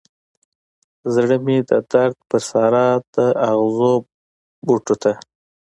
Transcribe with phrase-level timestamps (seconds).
[1.13, 3.15] زړه مې د درد پر سارا د
[3.49, 3.93] اغزو
[4.65, 5.11] بوټو ته